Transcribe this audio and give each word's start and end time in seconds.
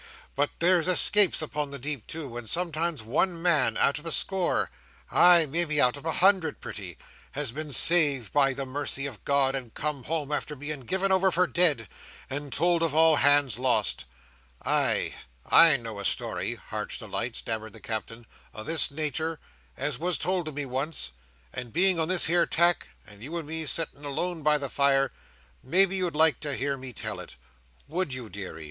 But 0.33 0.49
there's 0.57 0.87
escapes 0.87 1.43
upon 1.43 1.69
the 1.69 1.77
deep, 1.77 2.07
too, 2.07 2.35
and 2.35 2.49
sometimes 2.49 3.03
one 3.03 3.39
man 3.39 3.77
out 3.77 3.99
of 3.99 4.05
a 4.07 4.11
score,—ah! 4.11 5.45
maybe 5.47 5.79
out 5.79 5.95
of 5.95 6.05
a 6.07 6.13
hundred, 6.13 6.59
pretty,—has 6.59 7.51
been 7.51 7.69
saved 7.71 8.33
by 8.33 8.55
the 8.55 8.65
mercy 8.65 9.05
of 9.05 9.23
God, 9.23 9.53
and 9.53 9.75
come 9.75 10.05
home 10.05 10.31
after 10.31 10.55
being 10.55 10.79
given 10.79 11.11
over 11.11 11.29
for 11.29 11.45
dead, 11.45 11.87
and 12.31 12.51
told 12.51 12.81
of 12.81 12.95
all 12.95 13.17
hands 13.17 13.59
lost. 13.59 14.05
I—I 14.65 15.77
know 15.77 15.99
a 15.99 16.03
story, 16.05 16.55
Heart's 16.55 16.97
Delight," 16.97 17.35
stammered 17.35 17.73
the 17.73 17.79
Captain, 17.79 18.25
"o' 18.55 18.63
this 18.63 18.89
natur, 18.89 19.37
as 19.77 19.99
was 19.99 20.17
told 20.17 20.47
to 20.47 20.51
me 20.51 20.65
once; 20.65 21.11
and 21.53 21.71
being 21.71 21.99
on 21.99 22.07
this 22.07 22.25
here 22.25 22.47
tack, 22.47 22.87
and 23.05 23.21
you 23.21 23.37
and 23.37 23.47
me 23.47 23.67
sitting 23.67 24.03
alone 24.03 24.41
by 24.41 24.57
the 24.57 24.67
fire, 24.67 25.11
maybe 25.61 25.95
you'd 25.95 26.15
like 26.15 26.39
to 26.39 26.55
hear 26.55 26.75
me 26.75 26.91
tell 26.91 27.19
it. 27.19 27.35
Would 27.87 28.15
you, 28.15 28.29
deary?" 28.31 28.59